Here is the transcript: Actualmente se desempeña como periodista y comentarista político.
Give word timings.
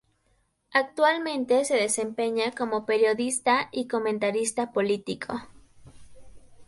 Actualmente 0.71 1.63
se 1.63 1.75
desempeña 1.75 2.53
como 2.57 2.87
periodista 2.87 3.69
y 3.71 3.87
comentarista 3.87 4.71
político. 4.71 5.43